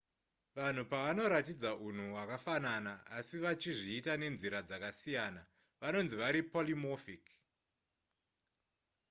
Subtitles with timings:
[0.55, 5.41] vanhu pavanoratidza unhu hwakafanana asi vachizviita nenzira dzakasiyana
[5.81, 7.25] vanonzi vari polymorphic